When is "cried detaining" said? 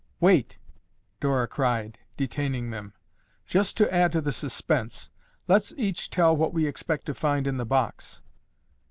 1.47-2.71